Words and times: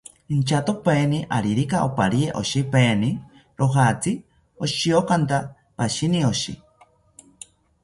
Inchatopaeni 0.35 1.19
aririka 1.37 1.77
oparye 1.87 2.27
oshipaeni, 2.41 3.09
rojatzi 3.59 4.11
oshokanta 4.63 5.37
pashini 5.77 6.19
oshi 6.31 6.53